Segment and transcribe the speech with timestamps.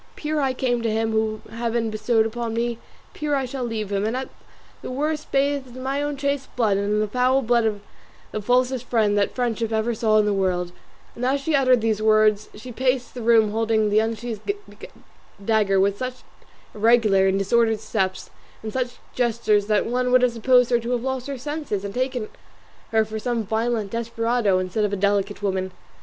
[0.15, 2.79] Pure I came to him whom Heaven bestowed upon me,
[3.13, 4.29] pure I shall leave him; and at
[4.81, 7.81] the worst bathed in my own chaste blood and in the foul blood of
[8.31, 10.71] the falsest friend that friendship ever saw in the world;"
[11.13, 14.51] and as she uttered these words she paced the room holding the unsheathed
[15.45, 16.23] dagger, with such
[16.73, 18.31] irregular and disordered steps,
[18.63, 21.93] and such gestures that one would have supposed her to have lost her senses, and
[21.93, 22.27] taken
[22.89, 25.71] her for some violent desperado instead of a delicate woman.